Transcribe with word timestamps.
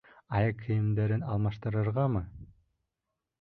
Аяҡ 0.37 0.55
кейемдәрен 0.61 1.25
алмаштырырғамы? 1.33 2.23